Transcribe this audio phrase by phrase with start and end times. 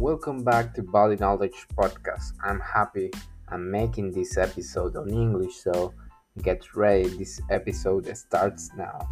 [0.00, 2.32] Welcome back to Body Knowledge Podcast.
[2.42, 3.10] I'm happy
[3.50, 5.92] I'm making this episode on English, so
[6.40, 7.06] get ready.
[7.10, 9.06] This episode starts now.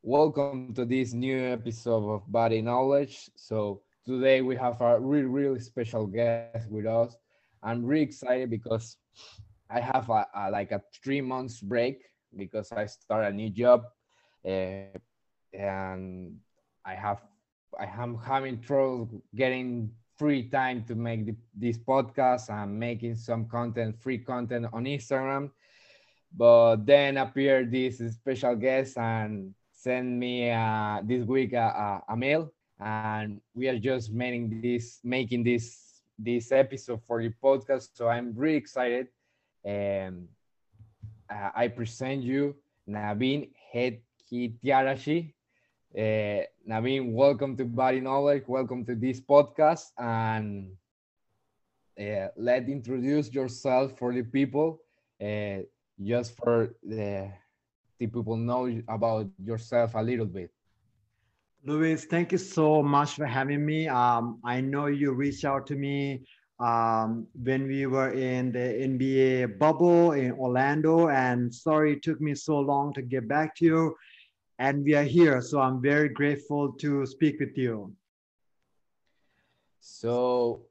[0.00, 3.28] Welcome to this new episode of Body Knowledge.
[3.34, 7.16] So, today we have a really, really special guest with us.
[7.64, 8.96] I'm really excited because
[9.68, 12.04] I have a, a like a three months break
[12.36, 13.86] because I start a new job.
[14.46, 14.94] Uh,
[15.52, 16.38] and
[16.84, 17.20] I have
[17.78, 22.50] I am having trouble getting free time to make the, this podcast.
[22.50, 25.50] I'm making some content, free content on Instagram.
[26.36, 32.16] But then appeared this special guest and sent me uh, this week a, a, a,
[32.16, 37.88] mail, and we are just making this making this this episode for the podcast.
[37.94, 39.08] So I'm really excited.
[39.66, 40.28] Um,
[41.30, 42.56] I present you
[42.88, 45.32] Naveen Hedkitiarashi.
[45.92, 48.44] Uh, Naveen, welcome to Body Knowledge.
[48.46, 49.90] Welcome to this podcast.
[49.98, 50.70] And
[51.98, 54.82] uh, let introduce yourself for the people,
[55.20, 55.66] uh,
[56.00, 57.32] just for the,
[57.98, 60.52] the people know about yourself a little bit.
[61.64, 63.88] Luis, thank you so much for having me.
[63.88, 66.24] Um, I know you reached out to me
[66.60, 72.36] um, when we were in the NBA bubble in Orlando, and sorry it took me
[72.36, 73.96] so long to get back to you
[74.60, 75.40] and we are here.
[75.40, 77.94] So I'm very grateful to speak with you.
[79.80, 80.66] So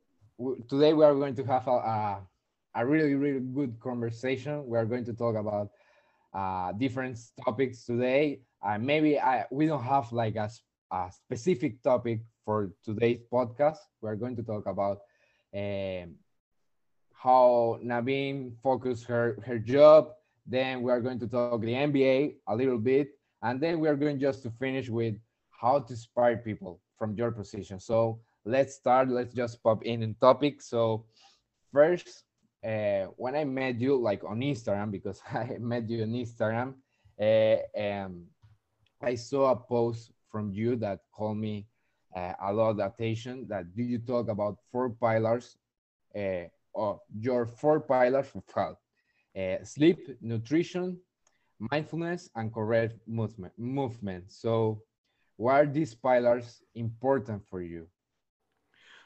[0.70, 2.22] today we are going to have a, a,
[2.76, 4.64] a, really, really good conversation.
[4.68, 5.72] We are going to talk about
[6.36, 8.42] uh, different topics today.
[8.64, 10.52] Uh, maybe I, we don't have like a,
[10.92, 13.80] a specific topic for today's podcast.
[14.02, 15.00] We are going to talk about
[15.56, 16.14] um,
[17.12, 20.12] how Naveen focused her, her job.
[20.46, 23.96] Then we are going to talk the NBA a little bit and then we are
[23.96, 25.16] going just to finish with
[25.50, 27.80] how to inspire people from your position.
[27.80, 30.62] So let's start, let's just pop in in topic.
[30.62, 31.06] So
[31.72, 32.24] first,
[32.64, 36.74] uh, when I met you like on Instagram, because I met you on Instagram,
[37.20, 38.26] uh, um,
[39.02, 41.68] I saw a post from you that called me
[42.16, 45.58] uh, a lot of attention that do you talk about four pillars
[46.16, 48.78] uh, or your four pillars of health,
[49.38, 50.98] uh, sleep, nutrition,
[51.60, 53.54] mindfulness and correct movement.
[53.58, 54.32] movement.
[54.32, 54.82] So
[55.38, 57.88] why are these pillars important for you?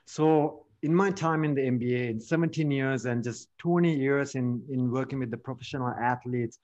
[0.05, 4.61] So in my time in the NBA, in 17 years and just 20 years in,
[4.69, 6.59] in working with the professional athletes,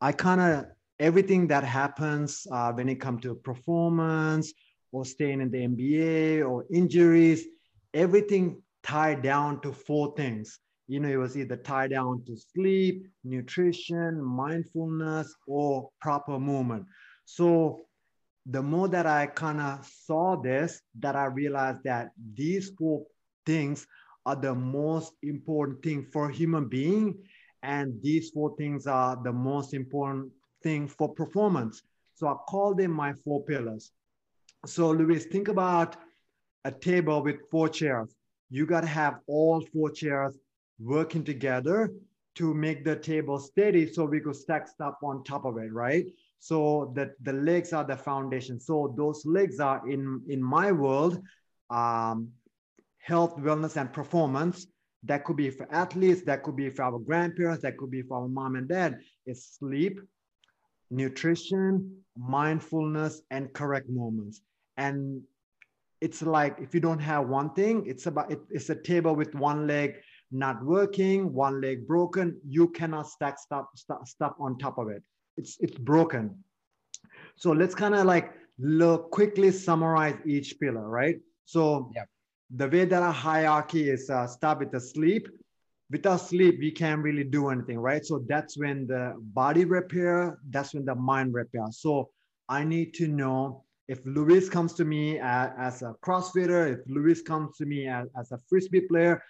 [0.00, 0.66] I kind of,
[1.00, 4.52] everything that happens uh, when it comes to performance
[4.92, 7.46] or staying in the NBA or injuries,
[7.94, 13.06] everything tied down to four things you know, it was either tied down to sleep,
[13.22, 16.86] nutrition, mindfulness, or proper movement.
[17.26, 17.82] So
[18.46, 23.04] the more that I kind of saw this, that I realized that these four
[23.44, 23.86] things
[24.24, 27.18] are the most important thing for human being.
[27.62, 30.32] And these four things are the most important
[30.62, 31.82] thing for performance.
[32.14, 33.92] So I call them my four pillars.
[34.64, 35.96] So Luis, think about
[36.64, 38.14] a table with four chairs.
[38.48, 40.38] You got to have all four chairs
[40.78, 41.90] working together
[42.36, 46.06] to make the table steady so we could stack stuff on top of it, right?
[46.38, 48.60] So that the legs are the foundation.
[48.60, 51.20] So those legs are in, in my world,
[51.68, 52.28] um,
[52.98, 54.66] health, wellness, and performance.
[55.04, 58.18] That could be for athletes, that could be for our grandparents, that could be for
[58.18, 58.98] our mom and dad.
[59.26, 60.00] It's sleep,
[60.90, 64.40] nutrition, mindfulness, and correct moments.
[64.76, 65.22] And
[66.00, 69.34] it's like if you don't have one thing, it's about it, it's a table with
[69.34, 69.96] one leg
[70.30, 75.02] not working, one leg broken, you cannot stack stuff, stuff, stuff on top of it.
[75.36, 76.42] It's, it's broken.
[77.36, 81.18] So let's kind of like look, quickly summarize each pillar, right?
[81.44, 82.04] So yeah.
[82.54, 85.28] the way that a hierarchy is uh, start with the sleep.
[85.90, 88.04] Without sleep, we can't really do anything, right?
[88.04, 91.64] So that's when the body repair, that's when the mind repair.
[91.70, 92.10] So
[92.48, 97.22] I need to know if Luis comes to me as, as a CrossFitter, if Luis
[97.22, 99.22] comes to me as, as a frisbee player,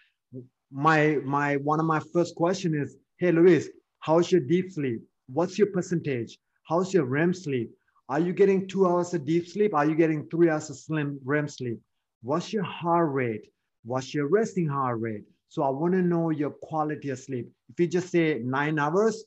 [0.70, 3.68] my my one of my first question is, hey Luis,
[4.00, 5.00] how's your deep sleep?
[5.28, 6.38] What's your percentage?
[6.68, 7.70] How's your REM sleep?
[8.08, 9.74] Are you getting two hours of deep sleep?
[9.74, 11.78] Are you getting three hours of slim REM sleep?
[12.22, 13.50] What's your heart rate?
[13.84, 15.24] What's your resting heart rate?
[15.48, 17.48] So I want to know your quality of sleep.
[17.70, 19.24] If you just say nine hours,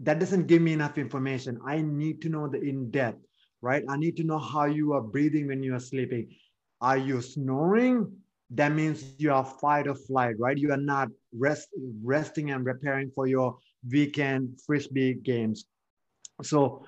[0.00, 1.58] that doesn't give me enough information.
[1.66, 3.24] I need to know the in depth,
[3.60, 3.84] right?
[3.88, 6.34] I need to know how you are breathing when you are sleeping.
[6.80, 8.10] Are you snoring?
[8.54, 10.58] That means you are fight or flight, right?
[10.58, 11.68] You are not rest,
[12.04, 13.56] resting and repairing for your
[13.90, 15.64] weekend frisbee games.
[16.42, 16.84] So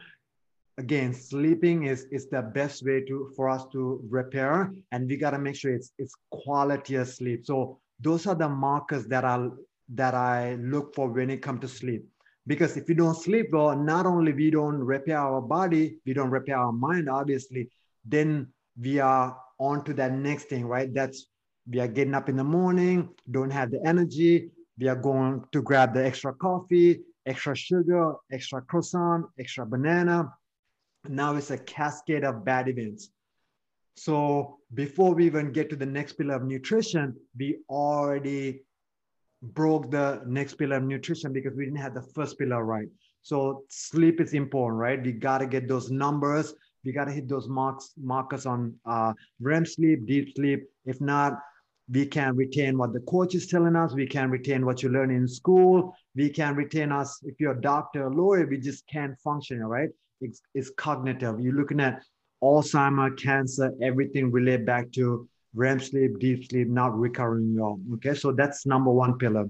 [0.78, 5.38] again, sleeping is is the best way to for us to repair, and we gotta
[5.38, 7.46] make sure it's it's quality of sleep.
[7.46, 9.48] So those are the markers that I
[9.94, 12.04] that I look for when it comes to sleep.
[12.46, 16.30] Because if you don't sleep well, not only we don't repair our body, we don't
[16.30, 17.70] repair our mind, obviously,
[18.04, 20.92] then we are on to that next thing, right?
[20.92, 21.26] That's
[21.70, 25.62] we are getting up in the morning, don't have the energy, we are going to
[25.62, 30.32] grab the extra coffee, extra sugar, extra croissant, extra banana.
[31.08, 33.10] Now it's a cascade of bad events.
[33.96, 38.62] So before we even get to the next pillar of nutrition, we already
[39.42, 42.88] broke the next pillar of nutrition because we didn't have the first pillar right.
[43.22, 45.02] So sleep is important, right?
[45.02, 46.54] We got to get those numbers.
[46.84, 50.64] We got to hit those marks markers on uh, REM sleep, deep sleep.
[50.84, 51.38] If not,
[51.90, 53.92] we can retain what the coach is telling us.
[53.92, 55.94] We can retain what you learn in school.
[56.14, 57.20] We can retain us.
[57.24, 59.90] If you're a doctor, a lawyer, we just can't function, right?
[60.20, 61.40] It's, it's cognitive.
[61.40, 62.02] You're looking at
[62.42, 67.78] Alzheimer, cancer, everything relate back to REM sleep, deep sleep, not recurring well.
[67.94, 69.48] Okay, so that's number one pillar.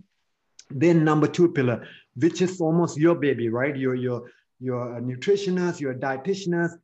[0.71, 3.77] Then number two pillar, which is almost your baby, right?
[3.77, 4.31] You're you're
[4.61, 6.75] you're a nutritionist, you're a dietitianist.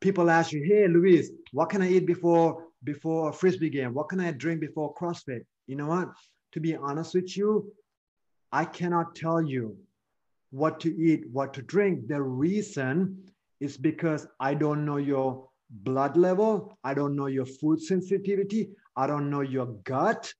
[0.00, 3.94] People ask you, hey Luis, what can I eat before before a frisbee game?
[3.94, 5.44] What can I drink before CrossFit?
[5.66, 6.08] You know what?
[6.52, 7.72] To be honest with you,
[8.52, 9.76] I cannot tell you
[10.50, 12.08] what to eat, what to drink.
[12.08, 13.22] The reason
[13.60, 16.78] is because I don't know your blood level.
[16.84, 18.70] I don't know your food sensitivity.
[18.96, 20.32] I don't know your gut,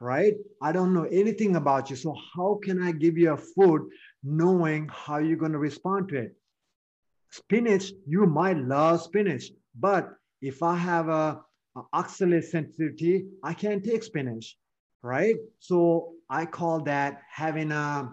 [0.00, 0.34] right?
[0.62, 1.96] I don't know anything about you.
[1.96, 3.88] So, how can I give you a food
[4.22, 6.36] knowing how you're going to respond to it?
[7.30, 11.45] Spinach, you might love spinach, but if I have a, a
[11.94, 14.56] oxalate sensitivity, I can't take spinach,
[15.02, 15.36] right?
[15.58, 18.12] So, I call that having a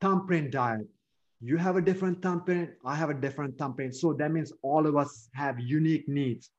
[0.00, 0.86] thumbprint diet.
[1.40, 3.94] You have a different thumbprint i have a different thumbprint.
[3.94, 6.50] So that means all of us have unique needs.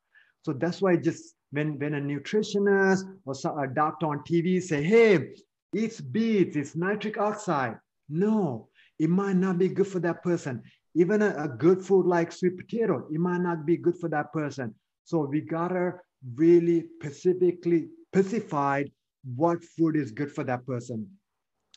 [0.43, 5.33] So that's why just when when a nutritionist or a doctor on tv say hey
[5.73, 7.77] it's beets it's nitric oxide.
[8.09, 8.69] No
[8.99, 10.63] it might not be good for that person.
[10.95, 14.33] Even a, a good food like sweet potato it might not be good for that
[14.33, 14.73] person.
[15.03, 15.93] So we gotta
[16.33, 18.92] really specifically specified
[19.36, 21.07] what food is good for that person.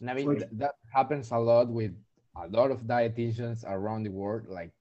[0.00, 1.92] And i mean so, that happens a lot with
[2.36, 4.46] a lot of dietitians around the world.
[4.48, 4.72] Like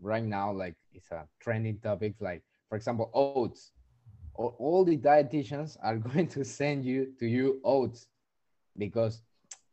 [0.00, 3.72] right now like it's a trending topic like for example oats.
[4.36, 8.08] All the dietitians are going to send you to you oats
[8.76, 9.22] because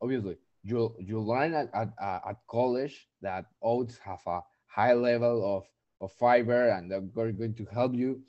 [0.01, 5.65] obviously you you learn at, at, at college that oats have a high level of,
[5.99, 8.21] of fiber and they're going to help you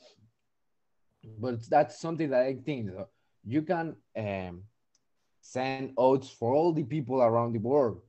[1.39, 2.91] but that's something that i think
[3.45, 4.63] you can um,
[5.41, 8.01] send oats for all the people around the world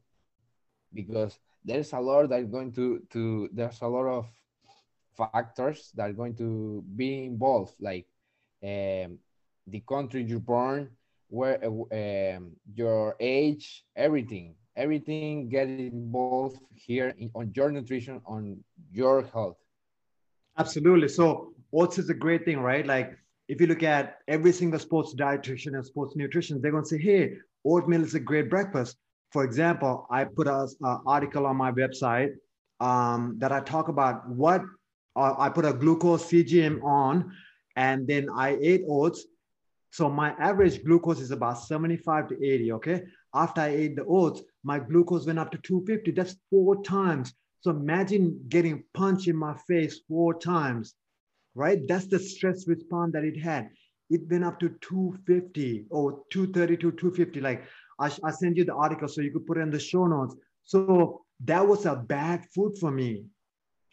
[0.93, 4.27] because there's a lot that going to to there's a lot of
[5.15, 8.05] factors that are going to be involved like
[8.63, 9.17] um,
[9.67, 10.89] the country you're born
[11.29, 19.23] where um, your age everything everything get involved here in, on your nutrition on your
[19.23, 19.57] health.
[20.57, 21.07] Absolutely.
[21.07, 23.17] So oats is a great thing right like
[23.47, 26.97] if you look at every single sports dietitian and sports nutrition they're going to say
[26.97, 27.33] hey
[27.65, 28.97] oatmeal is a great breakfast
[29.33, 30.67] for example, I put an
[31.07, 32.35] article on my website
[32.79, 34.61] um, that I talk about what
[35.15, 37.33] uh, I put a glucose CGM on,
[37.75, 39.25] and then I ate oats.
[39.91, 42.71] So my average glucose is about 75 to 80.
[42.73, 43.03] Okay.
[43.33, 46.11] After I ate the oats, my glucose went up to 250.
[46.11, 47.33] That's four times.
[47.61, 50.93] So imagine getting punched in my face four times,
[51.55, 51.79] right?
[51.87, 53.69] That's the stress response that it had.
[54.09, 57.41] It went up to 250 or 230 to 250.
[57.41, 57.63] Like
[57.99, 60.35] I, I send you the article so you could put it in the show notes.
[60.65, 63.25] So that was a bad food for me,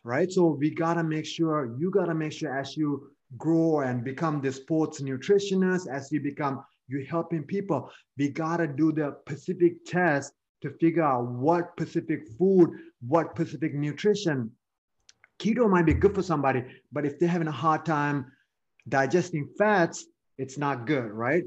[0.05, 0.31] right?
[0.31, 4.53] So we gotta make sure, you gotta make sure as you grow and become the
[4.53, 10.71] sports nutritionist, as you become, you're helping people, we gotta do the specific test to
[10.81, 12.71] figure out what specific food,
[13.07, 14.51] what specific nutrition.
[15.41, 18.31] Keto might be good for somebody, but if they're having a hard time
[18.89, 20.07] digesting fats,
[20.39, 21.45] it's not good, right?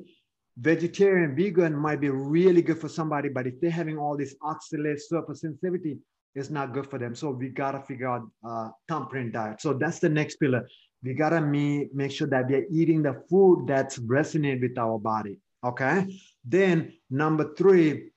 [0.57, 4.99] vegetarian, vegan might be really good for somebody, but if they're having all this oxalate
[4.99, 5.97] surface sensitivity,
[6.35, 7.15] it's not good for them.
[7.15, 9.61] So we gotta figure out uh, thumbprint diet.
[9.61, 10.67] So that's the next pillar.
[11.03, 14.97] We gotta me make sure that we are eating the food that's resonate with our
[14.99, 15.37] body.
[15.63, 16.07] Okay.
[16.43, 18.09] Then number three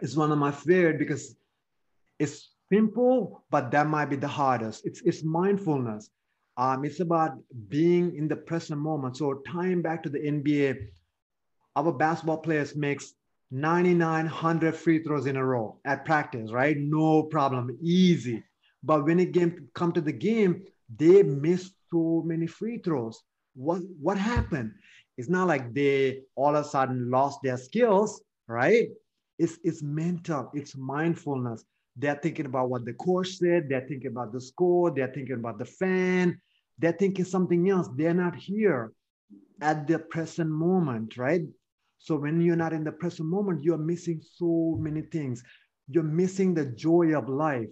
[0.00, 1.36] is one of my favorite because
[2.18, 4.86] it's simple, but that might be the hardest.
[4.86, 6.10] It's it's mindfulness.
[6.56, 9.16] Um, it's about being in the present moment.
[9.16, 10.88] So tying back to the NBA
[11.76, 13.14] our basketball players makes
[13.50, 16.76] 9,900 free throws in a row at practice, right?
[16.76, 18.44] No problem, easy.
[18.82, 20.64] But when it came to come to the game,
[20.96, 23.22] they missed so many free throws.
[23.54, 24.72] What what happened?
[25.16, 28.88] It's not like they all of a sudden lost their skills, right?
[29.38, 31.64] It's it's mental, it's mindfulness.
[32.00, 35.58] They're thinking about what the coach said, they're thinking about the score, they're thinking about
[35.58, 36.40] the fan,
[36.78, 37.88] they're thinking something else.
[37.94, 38.92] They're not here
[39.60, 41.42] at the present moment, right?
[41.98, 45.42] So when you're not in the present moment, you're missing so many things.
[45.88, 47.68] You're missing the joy of life,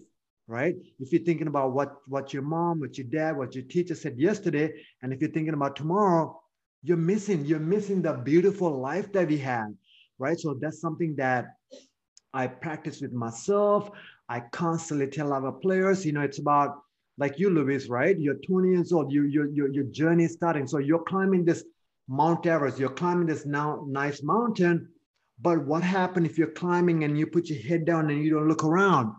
[0.46, 0.74] right?
[1.00, 4.18] If you're thinking about what, what your mom, what your dad, what your teacher said
[4.18, 6.38] yesterday, and if you're thinking about tomorrow,
[6.82, 9.74] you're missing, you're missing the beautiful life that we had,
[10.18, 10.38] right?
[10.38, 11.46] So that's something that
[12.34, 13.90] I practice with myself.
[14.28, 16.82] I constantly tell other players, you know, it's about
[17.16, 18.18] like you, Luis, right?
[18.18, 20.66] You're 20 years old, you, you, your, your journey is starting.
[20.66, 21.64] So you're climbing this
[22.06, 24.88] Mount Everest, you're climbing this now nice mountain.
[25.40, 28.48] But what happens if you're climbing and you put your head down and you don't
[28.48, 29.14] look around?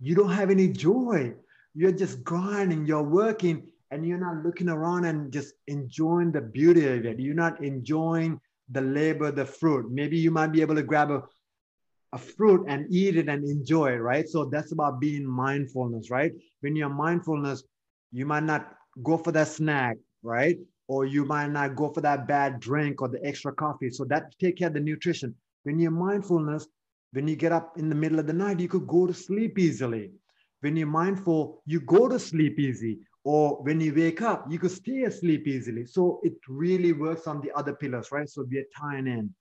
[0.00, 1.34] You don't have any joy.
[1.74, 6.86] You're just grinding, you're working, and you're not looking around and just enjoying the beauty
[6.86, 7.18] of it.
[7.18, 9.90] You're not enjoying the labor, the fruit.
[9.90, 11.22] Maybe you might be able to grab a,
[12.12, 14.28] a fruit and eat it and enjoy it, right?
[14.28, 16.32] So that's about being mindfulness, right?
[16.60, 17.62] When you're mindfulness,
[18.12, 20.58] you might not go for that snack, right?
[20.88, 23.90] or you might not go for that bad drink or the extra coffee.
[23.90, 25.34] So that take care of the nutrition.
[25.62, 26.66] When you're mindfulness,
[27.12, 29.58] when you get up in the middle of the night, you could go to sleep
[29.58, 30.10] easily.
[30.60, 32.98] When you're mindful, you go to sleep easy.
[33.24, 35.84] Or when you wake up, you could stay asleep easily.
[35.84, 38.28] So it really works on the other pillars, right?
[38.28, 39.34] So we're tying in.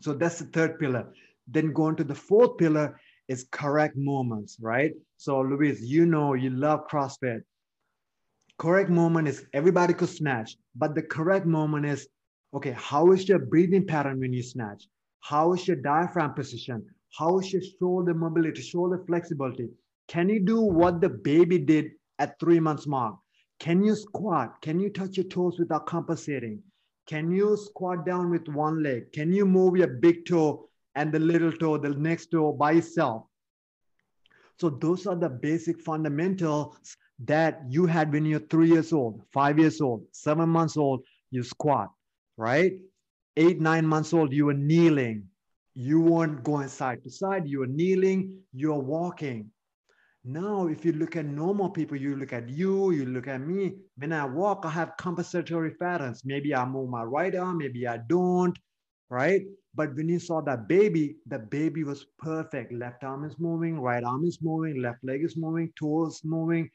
[0.00, 1.12] So that's the third pillar.
[1.50, 4.92] Then going to the fourth pillar is correct moments, right?
[5.16, 7.42] So Luis, you know you love CrossFit
[8.58, 12.08] correct moment is everybody could snatch, but the correct moment is,
[12.52, 14.84] okay, how is your breathing pattern when you snatch?
[15.20, 16.84] How is your diaphragm position?
[17.16, 19.70] How is your shoulder mobility, shoulder flexibility?
[20.08, 23.16] Can you do what the baby did at three months mark?
[23.60, 24.60] Can you squat?
[24.60, 26.62] Can you touch your toes without compensating?
[27.06, 29.12] Can you squat down with one leg?
[29.12, 30.67] Can you move your big toe
[30.98, 33.22] and the little toe, the next toe by itself?
[34.60, 39.58] So those are the basic fundamentals that you had when you're three years old, five
[39.58, 41.90] years old, seven months old, you squat,
[42.36, 42.72] right?
[43.36, 45.24] Eight, nine months old, you were kneeling.
[45.74, 49.50] You weren't going side to side, you were kneeling, you're walking.
[50.24, 53.76] Now, if you look at normal people, you look at you, you look at me.
[53.96, 56.22] When I walk, I have compensatory patterns.
[56.24, 58.58] Maybe I move my right arm, maybe I don't,
[59.08, 59.42] right?
[59.78, 62.72] But when you saw that baby, the baby was perfect.
[62.72, 66.68] Left arm is moving, right arm is moving, left leg is moving, toes moving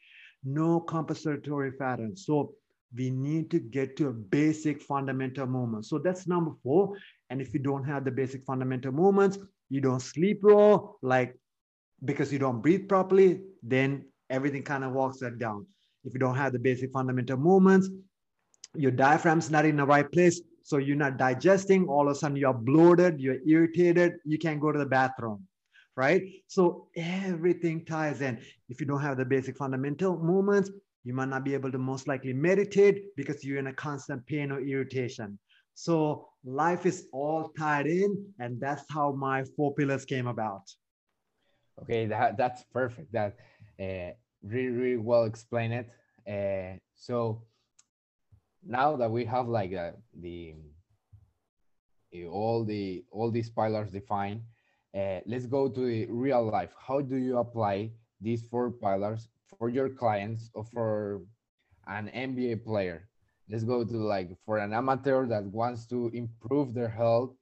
[0.43, 2.25] no compensatory patterns.
[2.25, 2.53] So
[2.95, 5.85] we need to get to a basic fundamental movement.
[5.85, 6.95] So that's number four.
[7.29, 11.35] And if you don't have the basic fundamental movements, you don't sleep well, like
[12.05, 15.65] because you don't breathe properly, then everything kind of walks that down.
[16.03, 17.89] If you don't have the basic fundamental movements,
[18.75, 20.41] your diaphragm's not in the right place.
[20.63, 21.87] So you're not digesting.
[21.87, 25.47] All of a sudden you're bloated, you're irritated, you can't go to the bathroom
[25.95, 26.23] right?
[26.47, 28.39] So everything ties in.
[28.69, 30.71] If you don't have the basic fundamental movements,
[31.03, 34.51] you might not be able to most likely meditate because you're in a constant pain
[34.51, 35.37] or irritation.
[35.75, 40.61] So life is all tied in, and that's how my four pillars came about.
[41.81, 43.11] Okay, that that's perfect.
[43.11, 43.35] That
[43.79, 45.89] uh, really really well explained it.
[46.29, 47.41] Uh, so
[48.65, 50.55] now that we have like uh, the
[52.29, 54.41] all the all these pillars defined,
[54.95, 56.71] uh, let's go to the real life.
[56.77, 57.91] How do you apply
[58.21, 59.27] these four pillars
[59.57, 61.21] for your clients or for
[61.87, 63.09] an NBA player?
[63.49, 67.35] Let's go to like for an amateur that wants to improve their health.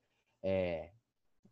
[0.43, 0.87] Uh,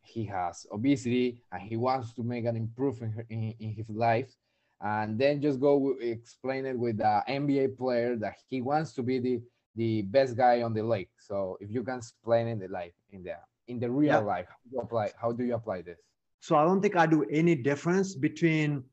[0.02, 4.34] he has obesity and he wants to make an improvement in, in his life.
[4.82, 9.20] And then just go explain it with the NBA player that he wants to be
[9.20, 9.42] the,
[9.80, 11.10] the best guy on the lake.
[11.18, 13.36] So if you can explain in the life, in the
[13.70, 16.00] in the real life how do you apply how do you apply this?
[16.42, 18.84] So i don't think i do any difference between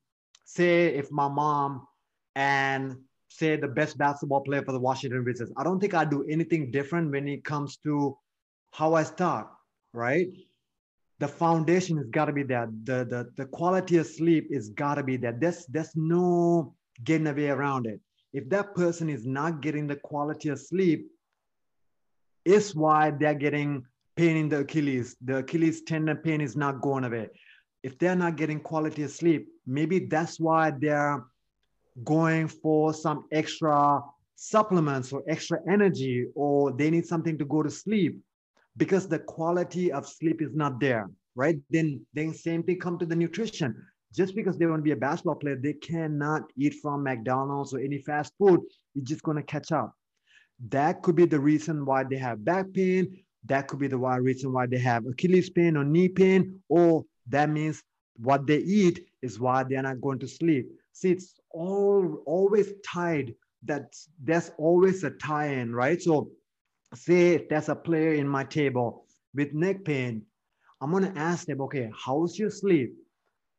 [0.45, 1.87] say if my mom
[2.35, 2.97] and
[3.29, 5.53] say the best basketball player for the washington wizards.
[5.57, 8.17] I don't think i do anything different when it comes to
[8.79, 9.47] how i start
[9.93, 10.29] right?
[11.19, 14.97] The foundation has got to be there the, the the quality of sleep is got
[14.97, 16.75] to be there there's there's no
[17.09, 18.01] getting away around it
[18.33, 21.11] if that person is not getting the quality of sleep
[22.45, 23.85] is why they're getting
[24.17, 25.17] pain in the Achilles.
[25.25, 27.29] The Achilles tendon pain is not going away.
[27.83, 31.25] If they're not getting quality of sleep, maybe that's why they're
[32.05, 34.01] going for some extra
[34.37, 38.21] supplements or extra energy, or they need something to go to sleep
[38.77, 41.57] because the quality of sleep is not there, right?
[41.71, 43.75] Then, then same thing come to the nutrition.
[44.15, 47.81] Just because they want to be a basketball player, they cannot eat from McDonald's or
[47.81, 48.61] any fast food.
[48.95, 49.93] It's just going to catch up.
[50.69, 53.19] That could be the reason why they have back pain.
[53.45, 57.05] That could be the why, reason why they have Achilles pain or knee pain, or
[57.29, 57.83] that means
[58.17, 60.67] what they eat is why they're not going to sleep.
[60.93, 63.35] See, it's all always tied.
[63.65, 66.01] That there's always a tie-in, right?
[66.01, 66.31] So,
[66.95, 70.23] say there's a player in my table with neck pain.
[70.81, 72.95] I'm gonna ask them, okay, how's your sleep?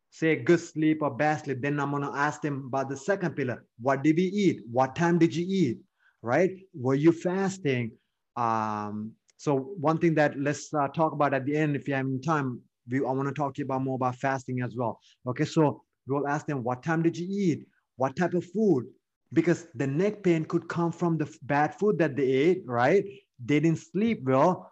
[0.09, 3.65] Say good sleep or bad sleep, then I'm gonna ask them about the second pillar.
[3.79, 4.61] What did we eat?
[4.71, 5.79] What time did you eat?
[6.21, 6.51] Right?
[6.73, 7.91] Were you fasting?
[8.35, 12.05] Um, so one thing that let's uh, talk about at the end, if you have
[12.05, 14.99] any time, we, I want to talk to you about more about fasting as well.
[15.27, 17.67] Okay, so we'll ask them, what time did you eat?
[17.97, 18.85] What type of food?
[19.33, 23.03] Because the neck pain could come from the bad food that they ate, right?
[23.43, 24.71] They didn't sleep well,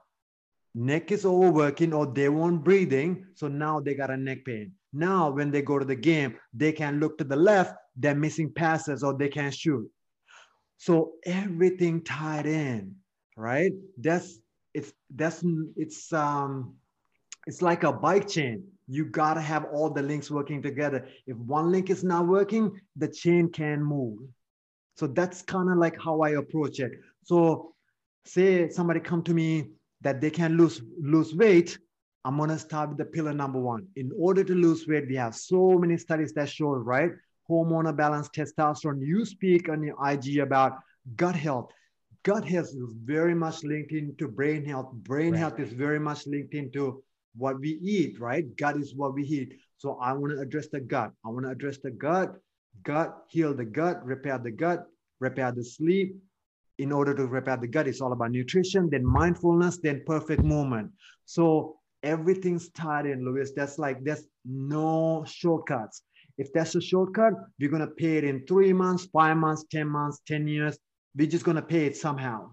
[0.76, 3.26] neck is overworking or they weren't breathing.
[3.36, 4.74] So now they got a neck pain.
[4.96, 8.50] Now, when they go to the game, they can look to the left, they're missing
[8.52, 9.90] passes or they can't shoot.
[10.78, 12.96] So everything tied in,
[13.36, 13.74] right?
[13.98, 14.40] That's
[14.74, 15.44] it's that's
[15.76, 16.76] it's um
[17.46, 18.64] it's like a bike chain.
[18.88, 21.08] You gotta have all the links working together.
[21.28, 24.20] If one link is not working, the chain can move.
[24.96, 26.92] So that's kind of like how I approach it.
[27.24, 27.74] So
[28.26, 29.72] say somebody come to me
[30.02, 31.78] that they can lose lose weight
[32.26, 33.86] I'm going to start with the pillar number one.
[33.96, 37.12] In order to lose weight, we have so many studies that show, right?
[37.48, 39.06] Hormonal balance, testosterone.
[39.06, 40.80] You speak on your IG about
[41.16, 41.72] gut health.
[42.24, 44.92] Gut health is very much linked into brain health.
[44.92, 45.40] Brain right.
[45.40, 47.04] health is very much linked into
[47.38, 48.44] what we eat, right?
[48.58, 49.54] Gut is what we eat.
[49.78, 51.12] So I want to address the gut.
[51.24, 52.34] I want to address the gut,
[52.82, 54.88] gut, heal the gut, repair the gut,
[55.20, 56.16] repair the sleep.
[56.80, 60.92] In order to repair the gut, it's all about nutrition, then mindfulness, then perfect movement.
[61.26, 63.52] So everything's tied in, Luis.
[63.56, 66.04] That's like there's no shortcuts.
[66.38, 70.22] If that's a shortcut, we're gonna pay it in three months, five months, ten months,
[70.28, 70.78] ten years.
[71.16, 72.52] We're just gonna pay it somehow.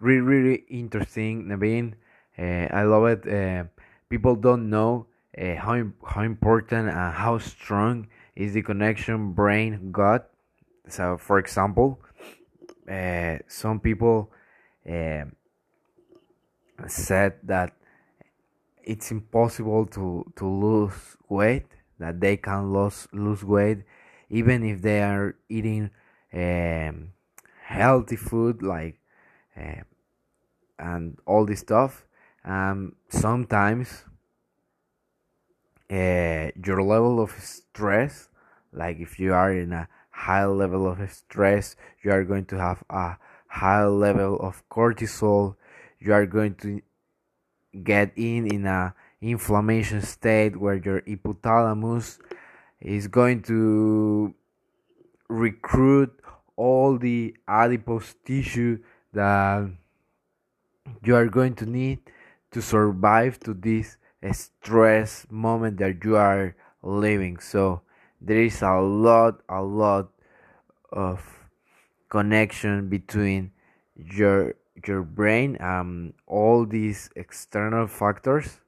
[0.00, 1.94] Really, really interesting, Naveen.
[2.38, 3.26] Uh, I love it.
[3.26, 3.64] Uh,
[4.08, 5.06] people don't know
[5.36, 8.06] uh, how how important and how strong
[8.36, 10.30] is the connection brain gut.
[10.88, 11.98] So, for example,
[12.90, 14.30] uh, some people
[14.88, 15.24] uh,
[16.86, 17.72] said that
[18.88, 21.66] it's impossible to to lose weight
[21.98, 23.84] that they can lose lose weight
[24.30, 25.90] even if they are eating
[26.32, 27.12] um,
[27.64, 28.98] healthy food like
[29.56, 29.82] uh,
[30.78, 32.06] and all this stuff.
[32.44, 34.04] Um, sometimes
[35.90, 38.28] uh, your level of stress
[38.72, 42.82] like if you are in a high level of stress you are going to have
[42.88, 43.16] a
[43.48, 45.56] high level of cortisol
[45.98, 46.80] you are going to
[47.84, 52.18] get in in a inflammation state where your hypothalamus
[52.80, 54.34] is going to
[55.28, 56.12] recruit
[56.56, 58.78] all the adipose tissue
[59.12, 59.68] that
[61.04, 61.98] you are going to need
[62.50, 63.96] to survive to this
[64.32, 67.38] stress moment that you are living.
[67.38, 67.82] So
[68.20, 70.10] there is a lot a lot
[70.90, 71.20] of
[72.08, 73.52] connection between
[73.94, 74.54] your
[74.86, 78.60] your brain um all these external factors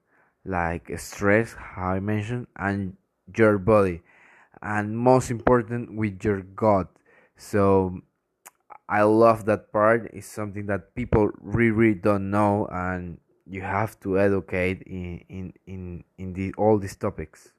[0.44, 2.96] like stress how i mentioned and
[3.36, 4.02] your body.
[4.62, 6.88] And most important with your gut.
[7.36, 8.00] So
[8.88, 10.10] i love that part.
[10.12, 16.04] It's something that people really, don't know and you have to educate in in in,
[16.18, 17.52] in the, all these topics.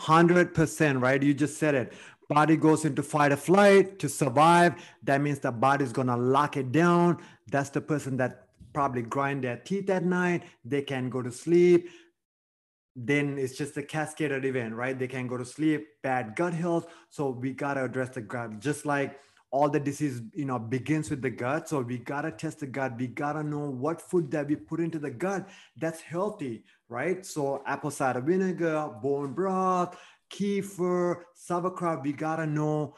[0.00, 1.22] 100% right?
[1.22, 1.92] You just said it.
[2.28, 4.74] Body goes into fight or flight to survive.
[5.04, 7.18] That means the body's gonna lock it down
[7.48, 10.44] that's the person that probably grind their teeth at night.
[10.64, 11.88] They can go to sleep.
[12.96, 14.98] Then it's just a cascaded event right?
[14.98, 16.86] They can go to sleep bad gut health.
[17.10, 18.60] So we gotta address the gut.
[18.60, 19.18] Just like
[19.50, 21.68] all the disease you know begins with the gut.
[21.68, 22.96] So we gotta test the gut.
[22.98, 27.24] We gotta know what food that we put into the gut that's healthy right?
[27.24, 29.96] So apple cider vinegar bone broth
[30.34, 32.94] kefir, sauerkraut, we gotta know,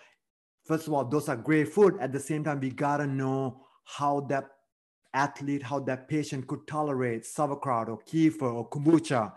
[0.65, 1.97] first of all, those are great food.
[2.01, 4.51] At the same time, we gotta know how that
[5.14, 9.33] athlete, how that patient could tolerate sauerkraut or kefir or kombucha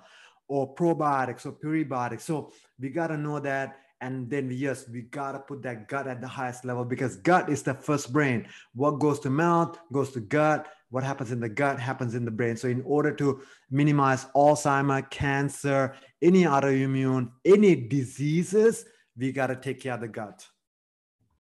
[0.47, 2.21] or probiotics or prebiotics.
[2.21, 3.77] So we gotta know that.
[4.01, 7.63] And then yes, we gotta put that gut at the highest level because gut is
[7.63, 8.47] the first brain.
[8.73, 12.31] What goes to mouth goes to gut what happens in the gut happens in the
[12.31, 12.57] brain.
[12.57, 18.85] So, in order to minimize Alzheimer, cancer, any autoimmune, any diseases,
[19.17, 20.45] we got to take care of the gut.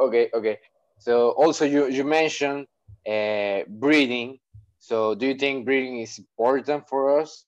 [0.02, 0.60] Okay, okay.
[0.98, 2.66] So, also, you, you mentioned
[3.08, 4.40] uh, breathing.
[4.80, 7.46] So, do you think breathing is important for us?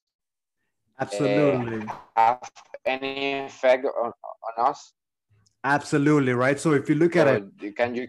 [1.00, 1.86] Absolutely.
[1.88, 2.50] uh, have
[2.84, 4.92] any effect on, on us?
[5.64, 6.58] Absolutely, right?
[6.58, 8.08] So if you look at it, can you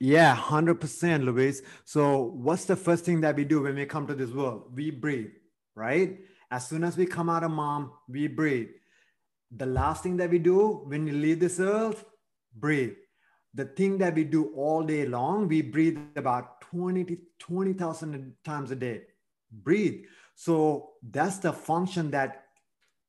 [0.00, 1.62] Yeah, 100%, Luis.
[1.84, 4.72] So, what's the first thing that we do when we come to this world?
[4.74, 5.30] We breathe,
[5.74, 6.18] right?
[6.50, 8.68] As soon as we come out of mom, we breathe.
[9.54, 12.04] The last thing that we do when we leave this earth,
[12.54, 12.94] breathe.
[13.54, 18.76] The thing that we do all day long, we breathe about 20 20,000 times a
[18.76, 19.02] day.
[19.50, 20.04] Breathe.
[20.34, 22.46] So, that's the function that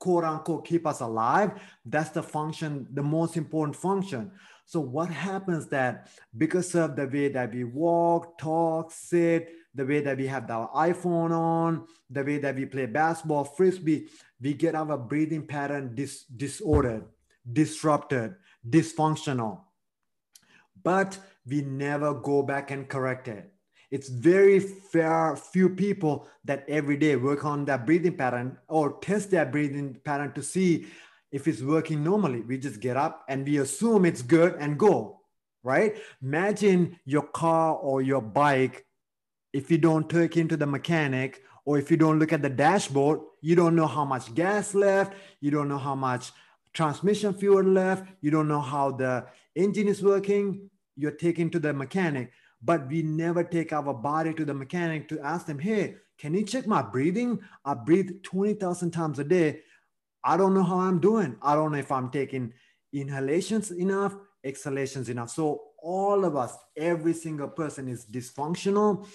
[0.03, 1.61] quote unquote keep us alive.
[1.85, 4.31] That's the function, the most important function.
[4.65, 10.01] So what happens that because of the way that we walk, talk, sit, the way
[10.01, 14.09] that we have our iPhone on, the way that we play basketball, frisbee,
[14.41, 17.05] we get our breathing pattern dis- disordered,
[17.51, 18.35] disrupted,
[18.69, 19.61] dysfunctional.
[20.83, 21.17] But
[21.47, 23.53] we never go back and correct it.
[23.91, 29.29] It's very fair few people that every day work on their breathing pattern or test
[29.29, 30.87] their breathing pattern to see
[31.31, 32.41] if it's working normally.
[32.41, 35.21] We just get up and we assume it's good and go,
[35.61, 35.95] right?
[36.23, 38.85] Imagine your car or your bike.
[39.53, 43.19] If you don't take into the mechanic or if you don't look at the dashboard,
[43.41, 46.31] you don't know how much gas left, you don't know how much
[46.73, 50.69] transmission fuel left, you don't know how the engine is working.
[50.95, 55.19] You're taken to the mechanic, but we never take our body to the mechanic to
[55.19, 57.39] ask them, hey, can you check my breathing?
[57.65, 59.61] I breathe 20,000 times a day.
[60.23, 61.35] I don't know how I'm doing.
[61.41, 62.53] I don't know if I'm taking
[62.93, 65.31] inhalations enough, exhalations enough.
[65.31, 69.07] So all of us, every single person is dysfunctional,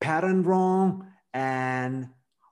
[0.00, 2.08] pattern wrong, and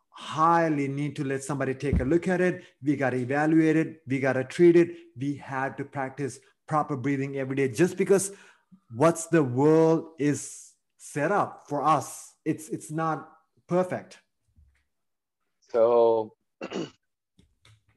[0.09, 2.63] highly need to let somebody take a look at it.
[2.83, 4.03] We got to evaluate it.
[4.07, 4.97] We got to treat it.
[5.19, 8.33] We have to practice proper breathing every day just because
[8.95, 12.35] what's the world is set up for us.
[12.45, 13.29] It's, it's not
[13.67, 14.19] perfect.
[15.71, 16.35] So,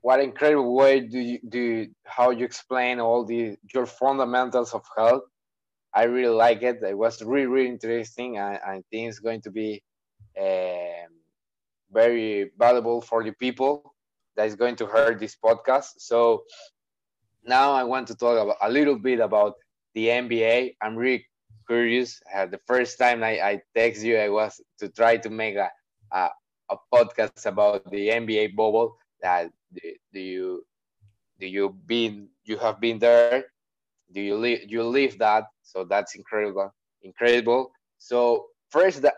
[0.02, 5.24] what incredible way do you do how you explain all the your fundamentals of health?
[5.94, 6.78] I really like it.
[6.84, 8.40] It was really really interesting.
[8.40, 9.84] I, I think it's going to be
[10.40, 11.12] um,
[11.92, 13.96] very valuable for the people
[14.36, 15.94] that is going to hear this podcast.
[15.98, 16.44] So
[17.46, 19.56] now I want to talk about a little bit about
[19.96, 20.78] the NBA.
[20.82, 21.26] I'm really
[21.68, 22.22] curious.
[22.36, 25.72] Uh, the first time I, I text you, I was to try to make a,
[26.14, 26.30] a,
[26.72, 28.98] a podcast about the NBA bubble.
[29.22, 29.82] That do,
[30.14, 30.66] do you
[31.40, 33.46] do you been you have been there?
[34.12, 35.46] Do you live you live that?
[35.64, 37.72] So that's incredible, incredible.
[37.98, 39.14] So first, the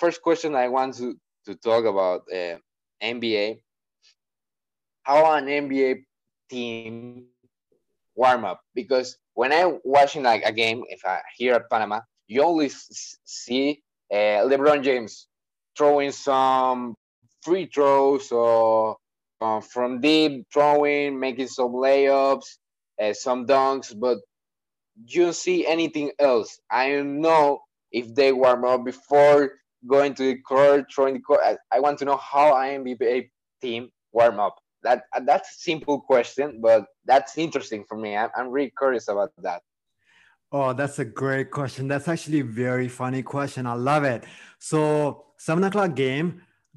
[0.00, 1.16] first question I want to
[1.46, 2.58] to talk about uh,
[3.02, 3.60] NBA.
[5.02, 6.04] How an NBA
[6.50, 7.26] team
[8.16, 12.42] warm up because when I'm watching like a game, if I here at Panama, you
[12.42, 15.28] only see uh, LeBron James
[15.76, 16.94] throwing some
[17.42, 18.96] free throws or
[19.40, 22.56] uh, from deep throwing, making some layups,
[23.00, 24.18] uh, some dunks, but
[25.06, 26.58] you don't see anything else.
[26.70, 27.60] I don't know
[27.92, 29.52] if they warm up before
[29.86, 31.40] going to the court, throwing the court.
[31.44, 34.56] I, I want to know how NBA team warm up.
[34.86, 38.16] That uh, that's a simple question, but that's interesting for me.
[38.16, 39.60] I'm, I'm really curious about that.
[40.52, 41.88] Oh, that's a great question.
[41.88, 43.66] That's actually very funny question.
[43.66, 44.22] I love it.
[44.60, 46.28] So, seven o'clock game,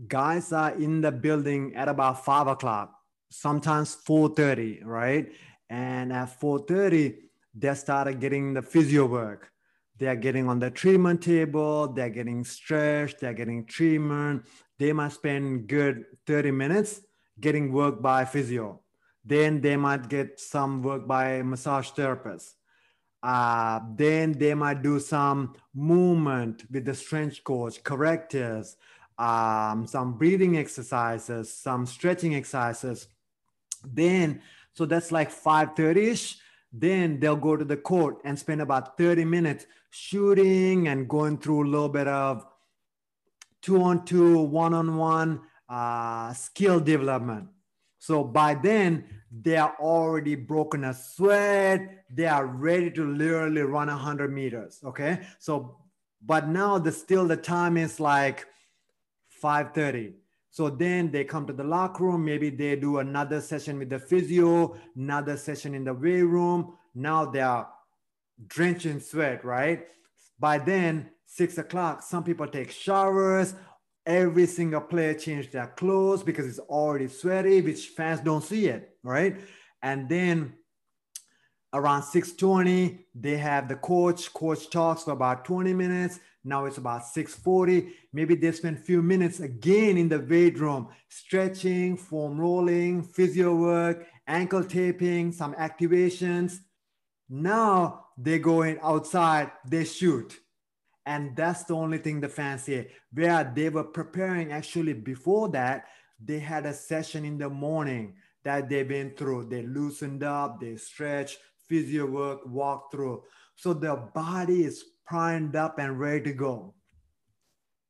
[0.07, 2.87] guys are in the building at about five o'clock,
[3.29, 5.31] sometimes four thirty, right?
[5.69, 9.51] And at four thirty, they started getting the physio work.
[9.99, 11.93] They are getting on the treatment table.
[11.93, 13.19] They're getting stretched.
[13.19, 14.47] They're getting treatment.
[14.79, 17.01] They might spend good thirty minutes
[17.39, 18.81] getting work by physio.
[19.23, 22.55] Then they might get some work by massage therapist
[23.21, 28.77] uh, then they might do some movement with the strength coach, correctives,
[29.17, 33.07] um, some breathing exercises, some stretching exercises.
[33.83, 34.41] Then,
[34.73, 36.37] so that's like 5.30ish.
[36.71, 41.65] Then they'll go to the court and spend about 30 minutes shooting and going through
[41.65, 42.45] a little bit of
[43.61, 47.47] two on two, one on one uh, skill development.
[47.99, 52.05] So by then, they are already broken a sweat.
[52.09, 54.79] They are ready to literally run 100 meters.
[54.83, 55.21] Okay.
[55.37, 55.77] So,
[56.25, 58.47] but now the still the time is like
[59.43, 60.13] 5:30.
[60.49, 62.25] So then they come to the locker room.
[62.25, 66.73] Maybe they do another session with the physio, another session in the weight room.
[66.95, 67.69] Now they are
[68.47, 69.85] drenched in sweat, right?
[70.39, 73.53] By then, six o'clock, some people take showers.
[74.05, 78.97] Every single player change their clothes because it's already sweaty, which fans don't see it,
[79.03, 79.39] right?
[79.81, 80.53] And then
[81.73, 84.33] around 620 they have the coach.
[84.33, 86.19] Coach talks for about 20 minutes.
[86.43, 90.87] Now it's about 640 maybe they spend a few minutes again in the weight room
[91.09, 96.59] stretching foam rolling physio work ankle taping some activations.
[97.29, 100.39] Now they go in outside they shoot
[101.05, 105.85] and that's the only thing the fans say where they were preparing actually before that
[106.23, 110.75] they had a session in the morning that they've been through they loosened up they
[110.75, 111.37] stretch
[111.69, 113.23] physio work, walk through.
[113.55, 116.73] So the body is primed up and ready to go.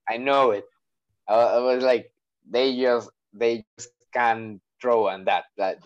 [0.08, 0.66] I know it.
[1.28, 2.12] I was like,
[2.50, 5.46] they just they just can't throw on that.
[5.58, 5.80] That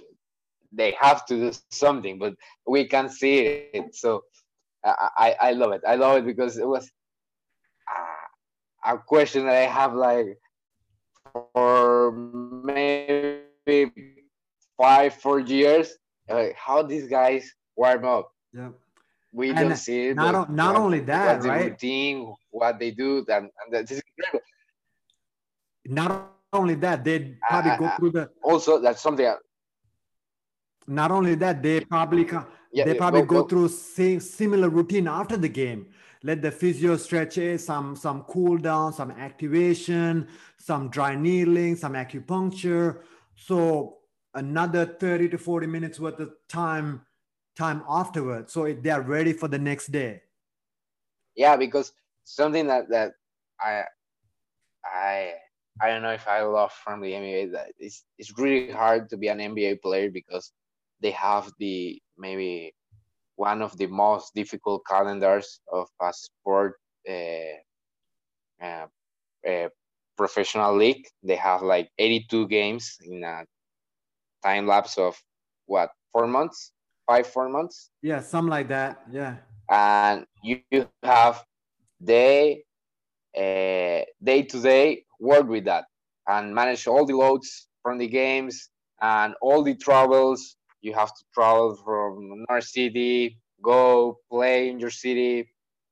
[0.71, 2.33] they have to do something, but
[2.65, 3.39] we can see
[3.73, 3.95] it.
[3.95, 4.23] So
[4.83, 5.81] I I, love it.
[5.85, 6.89] I love it because it was
[8.85, 10.37] a question that I have like
[11.53, 13.91] for maybe
[14.77, 15.95] five four years.
[16.29, 18.31] Like how these guys warm up.
[18.53, 18.69] Yeah.
[19.33, 20.15] We And don't see it.
[20.15, 21.71] not not what- only that, what's the right?
[21.71, 24.39] routine, what they do, and, and incredible.
[25.85, 28.29] Not only that, they probably go I- I- through the.
[28.43, 29.25] Also, that's something.
[29.25, 29.39] that-
[30.87, 32.25] Not only that, they probably
[32.71, 33.47] Yeah, they probably go- go, go.
[33.47, 35.87] through same similar routine after the game.
[36.25, 43.01] Let the physio stretches, some some cool down, some activation, some dry needling, some acupuncture.
[43.35, 43.97] So
[44.33, 47.01] another 30 to 40 minutes worth of time
[47.55, 48.53] time afterwards.
[48.53, 50.21] So they are ready for the next day.
[51.35, 51.91] Yeah, because
[52.23, 53.13] something that that
[53.59, 53.83] I
[54.85, 55.33] I
[55.81, 59.17] I don't know if I love from the NBA that it's it's really hard to
[59.17, 60.51] be an NBA player because
[61.01, 62.73] they have the maybe
[63.35, 66.73] one of the most difficult calendars of a sport
[67.09, 67.57] uh,
[68.63, 68.87] uh,
[69.47, 69.69] uh,
[70.17, 71.05] professional league.
[71.23, 73.43] They have like 82 games in a
[74.43, 75.15] time lapse of
[75.65, 76.71] what four months,
[77.07, 79.01] five four months Yeah, something like that.
[79.11, 79.37] Yeah.
[79.69, 81.43] and you you have
[82.03, 82.63] day
[83.37, 85.85] uh, day to day work with that
[86.27, 88.69] and manage all the loads from the games
[89.01, 94.91] and all the travels you have to travel from north city go play in your
[94.91, 95.49] city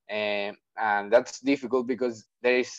[0.10, 2.72] and and that's difficult because there is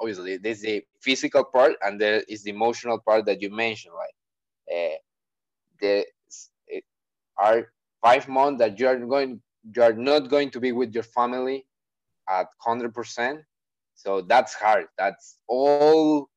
[0.00, 4.16] obviously there's the physical part and there is the emotional part that you mentioned right?
[4.74, 4.96] Uh,
[5.80, 6.04] there
[7.36, 7.68] are
[8.02, 9.40] five months that you're going
[9.74, 11.66] you're not going to be with your family
[12.28, 13.42] at 100%
[13.98, 14.86] so that's hard.
[14.96, 16.30] That's all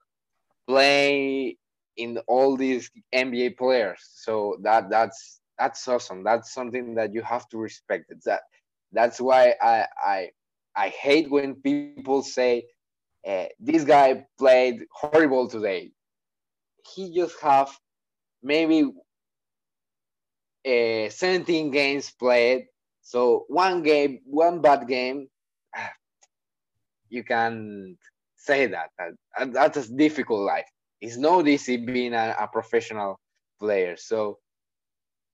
[0.67, 1.57] play
[2.01, 7.47] in all these nba players so that that's that's awesome that's something that you have
[7.49, 8.41] to respect it's that
[8.91, 10.29] that's why i i
[10.75, 12.65] i hate when people say
[13.27, 15.91] uh, this guy played horrible today
[16.95, 17.69] he just have
[18.43, 18.91] maybe
[20.65, 22.67] uh, 17 games played.
[23.01, 25.27] So one game, one bad game,
[27.09, 27.97] you can
[28.35, 28.89] say that.
[28.97, 30.69] that that's a difficult life.
[31.01, 33.19] It's not easy being a, a professional
[33.59, 33.97] player.
[33.97, 34.37] So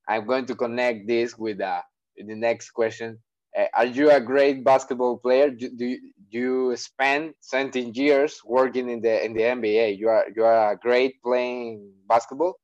[0.08, 1.82] I'm going to connect this with, uh,
[2.18, 3.20] the next question.
[3.58, 5.50] Uh, are you a great basketball player?
[5.50, 6.00] Do, do, you,
[6.32, 9.98] do you spend 17 years working in the in the NBA?
[9.98, 12.60] You are you are a great playing basketball.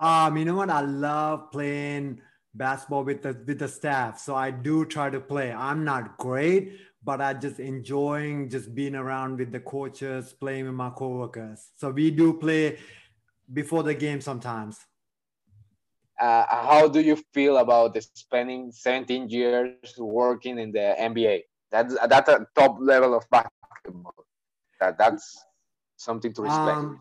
[0.00, 0.70] Um, you know what?
[0.70, 2.20] I love playing
[2.54, 4.18] basketball with the with the staff.
[4.18, 5.52] So I do try to play.
[5.52, 10.74] I'm not great, but I just enjoying just being around with the coaches, playing with
[10.74, 11.70] my coworkers.
[11.76, 12.78] So we do play
[13.52, 14.78] before the game sometimes.
[16.20, 21.42] Uh, how do you feel about the spending 17 years working in the NBA?
[21.70, 24.14] That's that's a top level of basketball.
[24.80, 25.38] That that's
[25.96, 26.78] something to respect.
[26.78, 27.00] Um,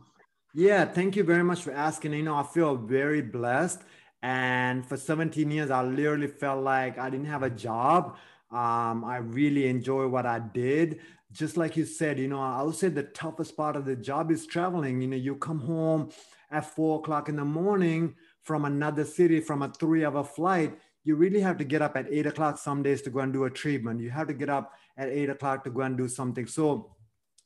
[0.54, 2.14] yeah, thank you very much for asking.
[2.14, 3.82] You know, I feel very blessed.
[4.22, 8.18] And for 17 years, I literally felt like I didn't have a job.
[8.52, 11.00] Um, I really enjoy what I did.
[11.32, 14.32] Just like you said, you know, I would say the toughest part of the job
[14.32, 15.02] is traveling.
[15.02, 16.10] You know, you come home
[16.52, 20.80] at four o'clock in the morning from another city, from a three hour flight.
[21.04, 23.44] You really have to get up at eight o'clock some days to go and do
[23.44, 24.02] a treatment.
[24.02, 26.48] You have to get up at eight o'clock to go and do something.
[26.48, 26.96] So,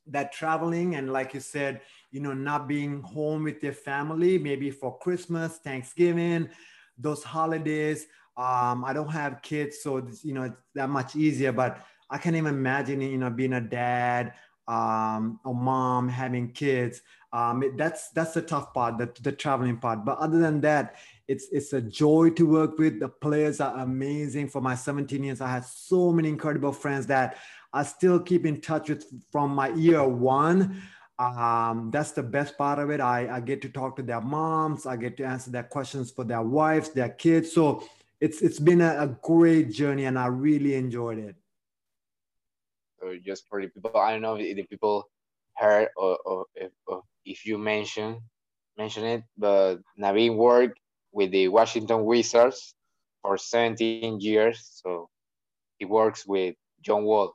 [0.08, 4.72] that traveling and like you said you know not being home with your family maybe
[4.72, 6.50] for christmas thanksgiving
[6.98, 8.08] those holidays
[8.42, 12.18] um, i don't have kids so it's, you know it's that much easier but i
[12.18, 14.34] can't even imagine you know being a dad
[14.68, 17.02] um, or mom having kids
[17.34, 20.96] um, it, that's that's the tough part the, the traveling part but other than that
[21.28, 25.42] it's it's a joy to work with the players are amazing for my 17 years
[25.42, 27.38] i had so many incredible friends that
[27.74, 30.82] I still keep in touch with from my year one.
[31.20, 33.00] um, that's the best part of it.
[33.00, 34.88] I, I get to talk to their moms.
[34.88, 37.54] I get to answer their questions for their wives, their kids.
[37.54, 37.84] So
[38.22, 41.36] it's it's been a, a great journey, and I really enjoyed it.
[43.02, 45.10] Or just for the people, I don't know if the people
[45.58, 48.22] heard or, or, if, or if you mention
[48.78, 50.80] mention it, but Naveen worked
[51.12, 52.74] with the Washington Wizards
[53.22, 54.82] for 17 years.
[54.84, 55.10] So
[55.78, 57.34] he works with John Wall,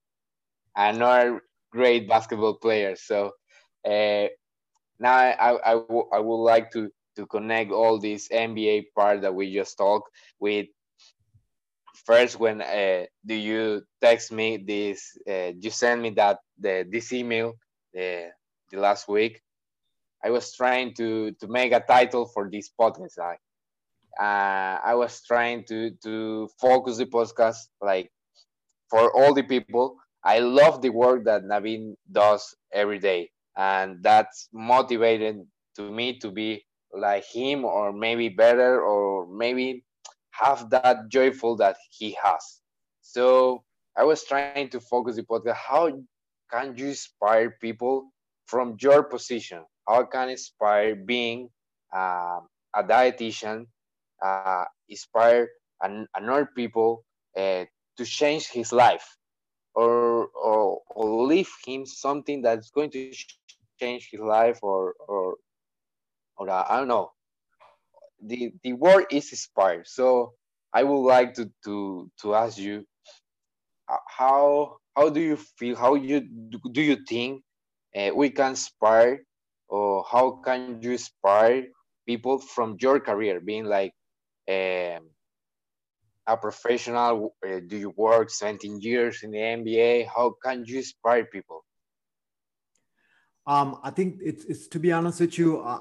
[0.76, 2.96] another great basketball player.
[2.96, 3.32] So
[3.84, 4.26] uh,
[4.98, 5.56] now I,
[6.12, 10.66] I would like to, to connect all this NBA part that we just talked with
[12.06, 17.12] first when uh, do you text me this uh, you send me that the this
[17.12, 17.54] email
[17.92, 18.28] the,
[18.70, 19.40] the last week
[20.22, 23.40] i was trying to to make a title for this podcast like
[24.18, 28.10] uh, I was trying to to focus the podcast like
[28.88, 29.96] for all the people.
[30.24, 36.30] I love the work that Navin does every day, and that's motivated to me to
[36.30, 36.64] be
[36.98, 39.84] like him, or maybe better, or maybe
[40.32, 42.60] have that joyful that he has.
[43.00, 43.64] So
[43.96, 45.54] I was trying to focus the podcast.
[45.54, 45.90] How
[46.50, 48.10] can you inspire people
[48.46, 49.64] from your position?
[49.88, 51.50] How can inspire being
[51.94, 52.40] uh,
[52.74, 53.66] a dietitian
[54.22, 55.48] uh, inspire
[55.82, 57.04] an, another people
[57.36, 57.64] uh,
[57.96, 59.16] to change his life
[59.74, 63.12] or, or, or leave him something that's going to
[63.80, 65.36] change his life or, or,
[66.36, 67.12] or uh, I don't know.
[68.22, 69.86] The, the word is inspired.
[69.86, 70.32] So
[70.72, 72.84] I would like to, to, to ask you,
[73.88, 75.76] uh, how, how do you feel?
[75.76, 76.20] How you,
[76.72, 77.42] do you think
[77.96, 79.24] uh, we can inspire
[79.68, 81.66] or how can you inspire
[82.06, 83.92] people from your career being like
[84.48, 85.10] um,
[86.26, 87.34] a professional?
[87.44, 90.08] Uh, do you work 17 years in the NBA?
[90.14, 91.64] How can you inspire people?
[93.46, 95.80] Um, I think it's, it's to be honest with you, uh,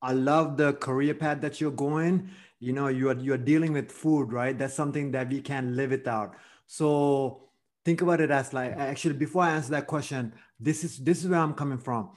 [0.00, 2.30] I love the career path that you're going.
[2.60, 4.56] You know, you are you're dealing with food, right?
[4.56, 6.34] That's something that we can't live without.
[6.66, 7.48] So
[7.84, 11.28] think about it as like actually before I answer that question, this is this is
[11.28, 12.10] where I'm coming from.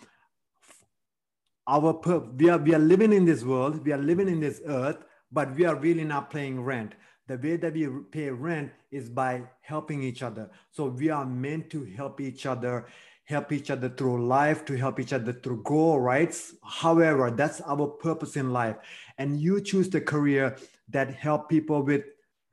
[1.68, 1.94] Our
[2.36, 4.98] we are we are living in this world, we are living in this earth
[5.32, 6.94] but we are really not paying rent.
[7.28, 10.50] The way that we pay rent is by helping each other.
[10.72, 12.88] So we are meant to help each other,
[13.26, 16.36] help each other through life, to help each other through goal, right?
[16.64, 18.76] However, that's our purpose in life.
[19.18, 20.58] And you choose the career
[20.90, 22.04] that help people with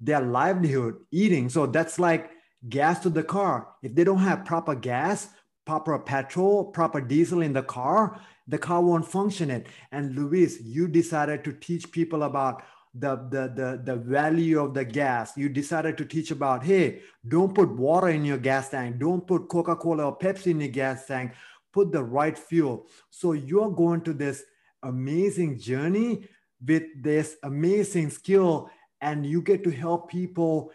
[0.01, 1.49] their livelihood, eating.
[1.49, 2.31] So that's like
[2.69, 3.69] gas to the car.
[3.83, 5.29] If they don't have proper gas,
[5.67, 9.67] proper petrol, proper diesel in the car, the car won't function it.
[9.93, 12.63] And Luis, you decided to teach people about
[12.95, 15.37] the, the, the, the value of the gas.
[15.37, 18.99] You decided to teach about, hey, don't put water in your gas tank.
[18.99, 21.33] Don't put Coca-Cola or Pepsi in your gas tank.
[21.73, 22.87] Put the right fuel.
[23.11, 24.43] So you're going to this
[24.83, 26.27] amazing journey
[26.67, 28.71] with this amazing skill
[29.01, 30.73] and you get to help people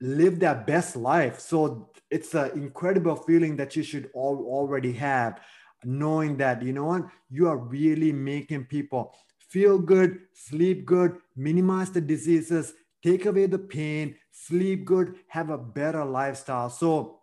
[0.00, 1.40] live their best life.
[1.40, 5.40] So it's an incredible feeling that you should all, already have,
[5.84, 9.14] knowing that, you know what, you are really making people
[9.50, 15.58] feel good, sleep good, minimize the diseases, take away the pain, sleep good, have a
[15.58, 16.70] better lifestyle.
[16.70, 17.20] So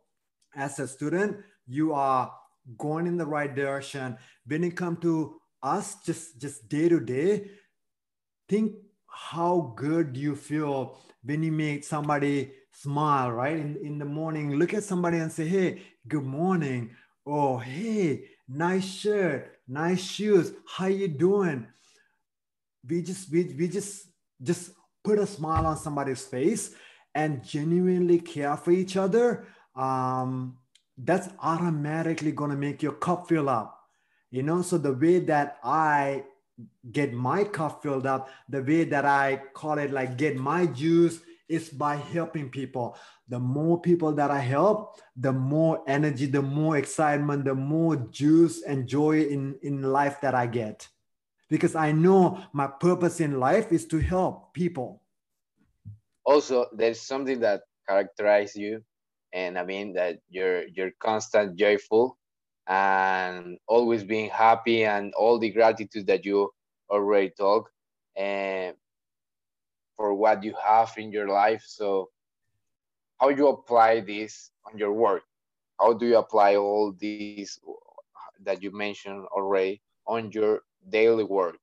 [0.56, 2.32] as a student, you are
[2.78, 4.18] going in the right direction.
[4.46, 7.52] When it comes to us, just, just day to day,
[8.50, 8.74] think
[9.08, 13.56] how good you feel when you make somebody smile, right?
[13.58, 16.92] In, in the morning, look at somebody and say, hey, good morning.
[17.26, 20.54] Oh, hey, nice shirt, nice shoes.
[20.66, 21.68] How you doing?
[22.88, 24.08] We just, we, we just,
[24.42, 24.72] just
[25.04, 26.74] put a smile on somebody's face
[27.14, 29.48] and genuinely care for each other.
[29.76, 30.58] Um,
[30.98, 33.80] that's automatically going to make your cup fill up.
[34.32, 36.24] You know, so the way that I
[36.92, 41.20] get my cup filled up, the way that I call it like get my juice
[41.48, 42.98] is by helping people.
[43.30, 48.64] The more people that I help, the more energy, the more excitement, the more juice
[48.64, 50.88] and joy in, in life that I get.
[51.50, 55.02] Because I know my purpose in life is to help people.
[56.26, 58.84] Also, there's something that characterizes you,
[59.34, 62.18] and I mean that you're you're constant joyful
[62.68, 66.52] and always being happy and all the gratitude that you
[66.90, 67.72] already talk.
[68.18, 68.78] And eh,
[69.98, 71.64] for what you have in your life.
[71.66, 72.10] So
[73.20, 75.24] how do you apply this on your work?
[75.80, 77.60] How do you apply all these
[78.46, 81.58] that you mentioned already on your daily work?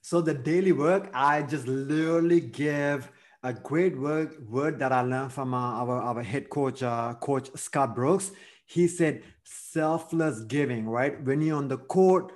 [0.00, 3.10] So the daily work, I just literally give
[3.42, 7.94] a great word, word that I learned from our, our head coach, uh, Coach Scott
[7.94, 8.32] Brooks.
[8.66, 11.22] he said selfless giving, right?
[11.24, 12.32] When you're on the court,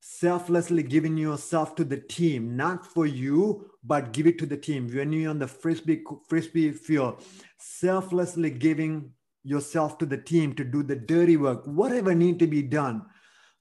[0.00, 4.88] selflessly giving yourself to the team, not for you, but give it to the team.
[4.88, 7.24] When you're on the frisbee frisbee field,
[7.58, 9.12] selflessly giving
[9.42, 13.04] yourself to the team to do the dirty work, whatever need to be done.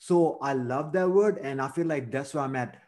[0.02, 2.82] So I love that word, and I feel like that's where I'm at.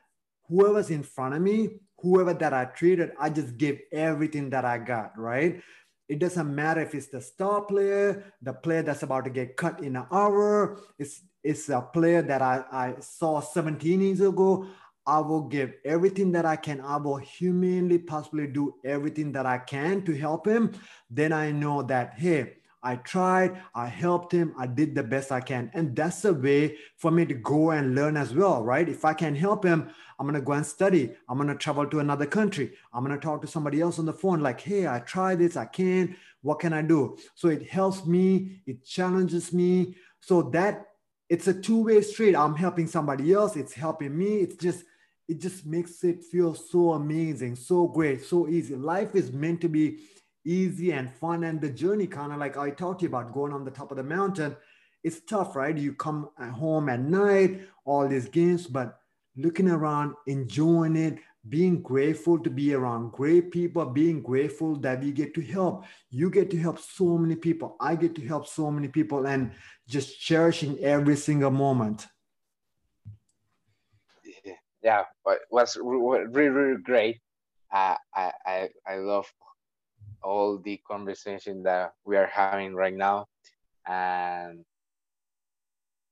[0.49, 4.79] Whoever's in front of me, whoever that I treated, I just give everything that I
[4.79, 5.61] got, right?
[6.09, 9.83] It doesn't matter if it's the star player, the player that's about to get cut
[9.83, 14.65] in an hour, it's it's a player that I, I saw 17 years ago.
[15.05, 16.81] I will give everything that I can.
[16.81, 20.71] I will humanly possibly do everything that I can to help him.
[21.11, 22.53] Then I know that, hey,
[22.83, 25.71] I tried, I helped him, I did the best I can.
[25.73, 28.87] And that's the way for me to go and learn as well, right?
[28.87, 31.15] If I can help him, I'm gonna go and study.
[31.27, 32.73] I'm gonna travel to another country.
[32.93, 35.65] I'm gonna talk to somebody else on the phone, like, hey, I tried this, I
[35.65, 36.15] can't.
[36.41, 37.17] What can I do?
[37.35, 39.95] So it helps me, it challenges me.
[40.19, 40.87] So that
[41.29, 42.35] it's a two-way street.
[42.35, 44.37] I'm helping somebody else, it's helping me.
[44.37, 44.83] It's just
[45.29, 48.75] it just makes it feel so amazing, so great, so easy.
[48.75, 49.99] Life is meant to be
[50.45, 53.53] easy and fun, and the journey, kind of like I talked to you about going
[53.53, 54.55] on the top of the mountain.
[55.03, 55.77] It's tough, right?
[55.77, 58.99] You come home at night, all these games, but
[59.35, 61.19] looking around, enjoying it,
[61.49, 65.85] being grateful to be around great people, being grateful that we get to help.
[66.09, 67.75] You get to help so many people.
[67.81, 69.51] I get to help so many people, and
[69.87, 72.07] just cherishing every single moment
[74.83, 77.19] yeah, but was really really great.
[77.71, 79.25] Uh, I I I love
[80.23, 83.27] all the conversation that we are having right now,
[83.87, 84.63] and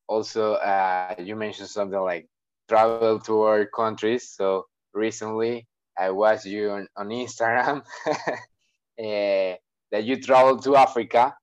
[0.07, 2.27] also uh, you mentioned something like
[2.67, 4.29] travel to our countries.
[4.29, 8.15] So recently I watched you on, on Instagram uh,
[9.91, 11.35] that you traveled to Africa.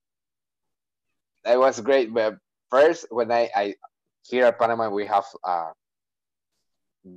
[1.45, 2.13] That was great.
[2.13, 2.37] But
[2.71, 3.75] first, when I, I
[4.23, 5.71] here at Panama, we have uh,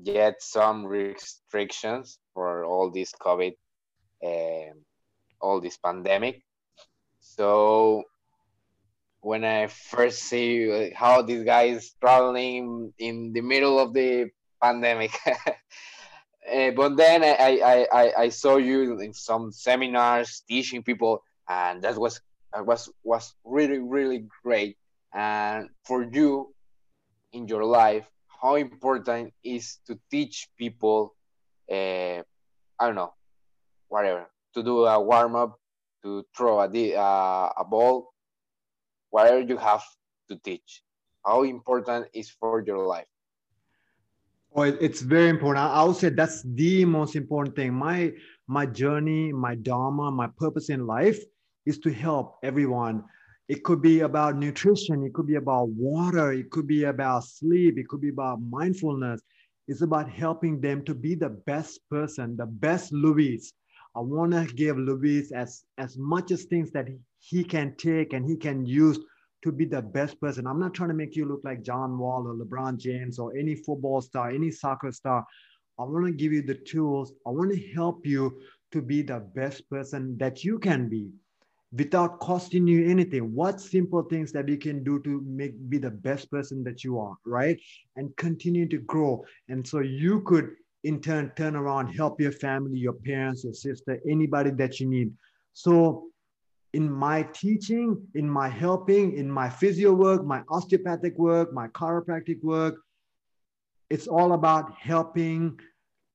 [0.04, 3.54] get some restrictions for all this COVID,
[4.24, 4.84] um,
[5.42, 6.42] all this pandemic.
[7.20, 8.04] So
[9.22, 14.30] when I first see how this guy is traveling in the middle of the
[14.62, 21.24] pandemic, uh, but then I, I, I, I saw you in some seminars teaching people,
[21.48, 22.22] and that was
[22.56, 24.78] was was really really great.
[25.14, 26.54] And for you
[27.34, 28.06] in your life,
[28.42, 31.14] how important is to teach people
[31.72, 32.22] uh,
[32.80, 33.14] i don't know
[33.88, 35.58] whatever to do a warm-up
[36.04, 38.14] to throw a, uh, a ball
[39.10, 39.84] whatever you have
[40.30, 40.84] to teach
[41.26, 43.08] how important is for your life
[44.54, 45.66] Oh, it's very important.
[45.66, 47.74] I would say that's the most important thing.
[47.74, 48.12] My
[48.48, 51.20] my journey, my dharma, my purpose in life
[51.66, 53.06] is to help everyone
[53.52, 55.04] it could be about nutrition.
[55.04, 56.32] It could be about water.
[56.32, 57.78] It could be about sleep.
[57.78, 59.20] It could be about mindfulness.
[59.68, 63.52] It's about helping them to be the best person, the best Luis.
[63.96, 66.88] I want to give Luis as, as much as things that
[67.20, 69.00] he can take and he can use
[69.44, 70.48] to be the best person.
[70.48, 73.56] I'm not trying to make you look like John Wall or LeBron James or any
[73.56, 75.26] football star, any soccer star.
[75.80, 77.14] I want to give you the tools.
[77.26, 78.40] I want to help you
[78.72, 81.10] to be the best person that you can be
[81.74, 85.90] without costing you anything what simple things that you can do to make be the
[85.90, 87.58] best person that you are right
[87.96, 90.50] and continue to grow and so you could
[90.84, 95.12] in turn turn around help your family your parents your sister anybody that you need
[95.54, 96.08] so
[96.74, 102.42] in my teaching in my helping in my physio work my osteopathic work my chiropractic
[102.44, 102.76] work
[103.90, 105.60] it's all about helping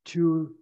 [0.07, 0.55] to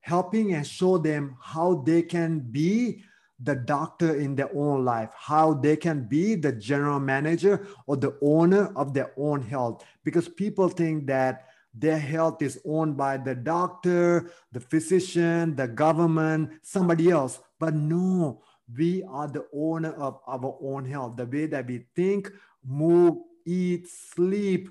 [0.00, 3.02] helping and show them how they can be
[3.40, 8.16] the doctor in their own life, how they can be the general manager or the
[8.20, 9.84] owner of their own health.
[10.04, 11.47] Because people think that
[11.78, 17.38] their health is owned by the doctor, the physician, the government, somebody else.
[17.60, 18.42] But no,
[18.76, 21.16] we are the owner of our own health.
[21.16, 22.30] The way that we think,
[22.64, 24.70] move, eat, sleep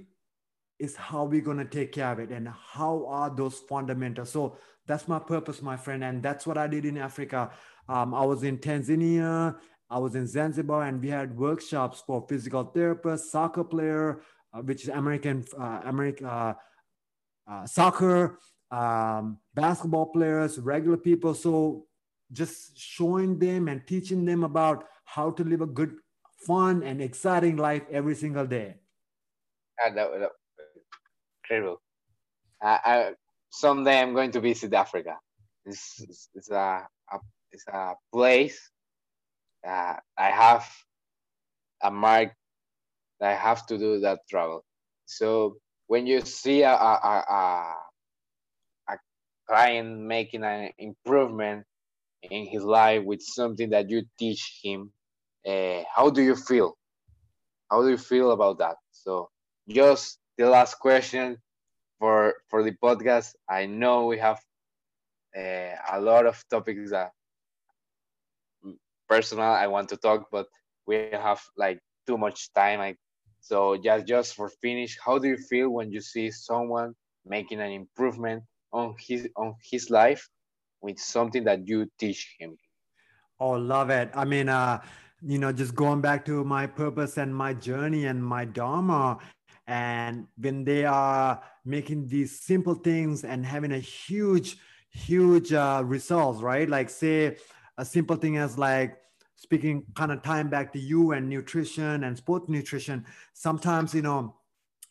[0.79, 2.29] is how we're going to take care of it.
[2.29, 4.29] And how are those fundamentals?
[4.29, 6.03] So that's my purpose, my friend.
[6.03, 7.51] And that's what I did in Africa.
[7.87, 9.55] Um, I was in Tanzania,
[9.89, 14.21] I was in Zanzibar, and we had workshops for physical therapists, soccer player,
[14.53, 15.81] uh, which is American uh,
[16.25, 16.53] uh,
[17.49, 18.39] uh, soccer,
[18.71, 21.33] um, basketball players, regular people.
[21.33, 21.85] So
[22.31, 25.95] just showing them and teaching them about how to live a good,
[26.45, 28.75] fun, and exciting life every single day.
[29.83, 30.31] Uh, that, that,
[31.43, 31.81] incredible.
[32.61, 33.11] Uh, I,
[33.49, 35.17] someday I'm going to visit Africa.
[35.65, 37.19] It's, it's, a, a
[37.51, 38.71] it's a place
[39.63, 40.67] that I have
[41.81, 42.33] a mark
[43.19, 44.63] that I have to do that travel.
[45.05, 45.57] So
[45.88, 46.93] when you see a, a,
[47.29, 47.75] a,
[48.89, 48.97] a
[49.47, 51.65] client making an improvement
[52.21, 54.91] in his life with something that you teach him,
[55.47, 56.77] uh, how do you feel?
[57.69, 58.77] How do you feel about that?
[58.91, 59.29] So
[59.67, 61.38] just the last question
[61.99, 63.35] for for the podcast.
[63.49, 64.39] I know we have
[65.38, 67.11] uh, a lot of topics that
[69.07, 70.47] personal I want to talk, but
[70.88, 72.67] we have like too much time.
[72.67, 72.95] I,
[73.47, 76.93] so just just for finish, how do you feel when you see someone
[77.25, 78.43] making an improvement
[78.73, 80.27] on his on his life
[80.81, 82.57] with something that you teach him?
[83.39, 84.09] Oh, love it.
[84.13, 84.81] I mean, uh,
[85.21, 89.19] you know, just going back to my purpose and my journey and my dharma,
[89.65, 94.57] and when they are making these simple things and having a huge,
[94.91, 96.67] huge uh, results, right?
[96.67, 97.37] Like say
[97.77, 98.97] a simple thing as like
[99.38, 103.05] speaking kind of time back to you and nutrition and sports nutrition.
[103.33, 104.35] Sometimes, you know,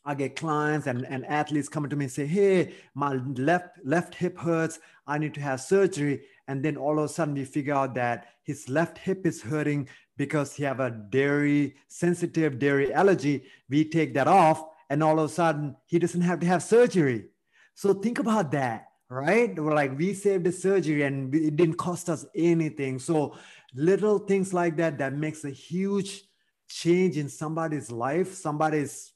[0.04, 4.14] I get clients and, and athletes coming to me and say, Hey, my left left
[4.14, 4.78] hip hurts.
[5.06, 6.22] I need to have surgery.
[6.48, 9.88] And then all of a sudden we figure out that his left hip is hurting
[10.16, 13.44] because he have a dairy sensitive dairy allergy.
[13.68, 17.26] We take that off and all of a sudden he doesn't have to have surgery.
[17.74, 19.58] So think about that, right?
[19.58, 23.00] We're like we saved the surgery and it didn't cost us anything.
[23.00, 23.36] So
[23.76, 26.24] little things like that that makes a huge
[26.68, 29.12] change in somebody's life, somebody's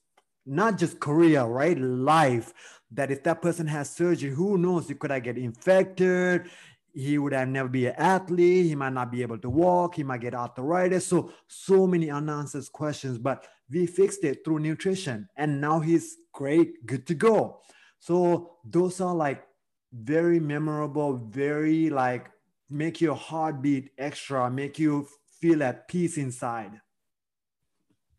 [0.47, 1.79] not just career, right?
[1.79, 2.53] Life.
[2.93, 4.89] That if that person has surgery, who knows?
[4.89, 6.51] He could I get infected?
[6.93, 8.67] He would have never be an athlete.
[8.67, 9.95] He might not be able to walk.
[9.95, 11.07] He might get arthritis.
[11.07, 13.17] So, so many unanswered questions.
[13.17, 17.61] But we fixed it through nutrition, and now he's great, good to go.
[18.01, 19.45] So, those are like
[19.93, 22.29] very memorable, very like
[22.71, 25.09] make your heart beat extra, make you
[25.41, 26.81] feel at peace inside.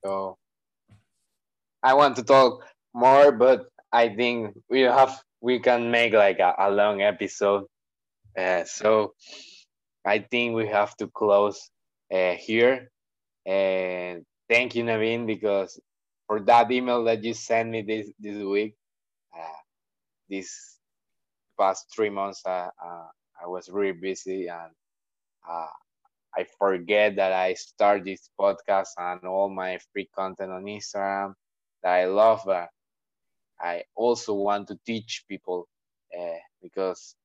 [0.04, 0.38] So
[1.84, 6.54] I want to talk more, but I think we have we can make like a,
[6.58, 7.66] a long episode.
[8.38, 9.14] Uh, so
[10.06, 11.70] I think we have to close
[12.14, 12.92] uh, here.
[13.46, 15.80] And thank you, Navin, because
[16.28, 18.76] for that email that you sent me this this week,
[19.36, 19.60] uh,
[20.30, 20.78] this
[21.60, 23.08] past three months, uh, uh,
[23.44, 24.72] I was really busy and
[25.50, 25.68] uh,
[26.38, 31.34] I forget that I start this podcast and all my free content on Instagram
[31.84, 32.42] that I love.
[32.46, 32.70] But
[33.60, 35.68] I also want to teach people
[36.18, 37.16] uh, because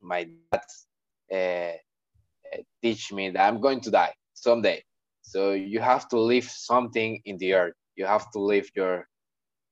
[0.00, 0.62] my dad
[1.32, 1.76] uh,
[2.82, 4.82] teach me that I'm going to die someday.
[5.22, 7.74] So you have to leave something in the earth.
[7.96, 9.06] You have to leave your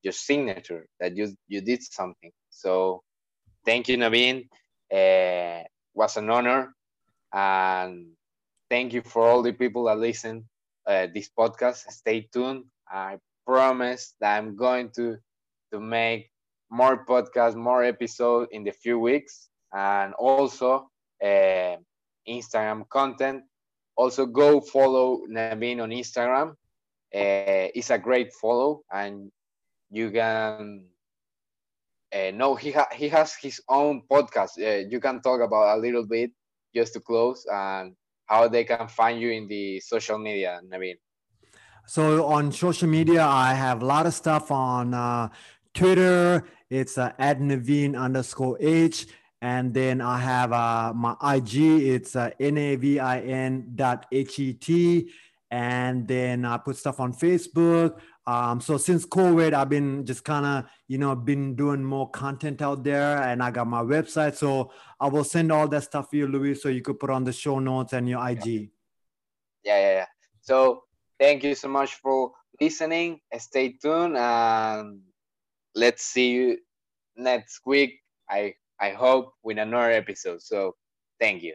[0.03, 2.31] your signature that you you did something.
[2.49, 3.03] So
[3.65, 4.47] thank you, Navin.
[4.95, 6.73] Uh, was an honor,
[7.33, 8.07] and
[8.69, 10.47] thank you for all the people that listen
[10.87, 11.91] uh, this podcast.
[11.91, 12.63] Stay tuned.
[12.89, 15.17] I promise that I'm going to
[15.71, 16.29] to make
[16.69, 20.89] more podcasts, more episodes in the few weeks, and also
[21.23, 21.75] uh,
[22.27, 23.43] Instagram content.
[23.97, 26.51] Also, go follow Navin on Instagram.
[27.13, 29.31] Uh, it's a great follow, and
[29.89, 30.85] you can
[32.15, 34.57] uh, no, he ha- he has his own podcast.
[34.57, 36.31] Uh, you can talk about a little bit
[36.73, 37.93] just to close and
[38.25, 40.95] how they can find you in the social media, Navin.
[41.87, 45.29] So on social media, I have a lot of stuff on uh,
[45.73, 46.45] Twitter.
[46.69, 49.07] It's uh, at Navin underscore H.
[49.41, 51.55] And then I have uh, my IG.
[51.55, 55.11] It's uh, N-A-V-I-N dot H-E-T.
[55.51, 57.99] And then I put stuff on Facebook.
[58.27, 62.61] Um, so since COVID, I've been just kind of, you know, been doing more content
[62.61, 64.35] out there and I got my website.
[64.35, 67.23] So I will send all that stuff to you, Luis, so you could put on
[67.23, 68.71] the show notes and your IG.
[69.63, 70.05] Yeah, yeah, yeah.
[70.41, 70.83] So
[71.19, 73.19] thank you so much for listening.
[73.37, 75.01] Stay tuned and
[75.75, 76.57] let's see you
[77.15, 77.99] next week.
[78.29, 80.41] I I hope with another episode.
[80.41, 80.75] So
[81.19, 81.53] thank you.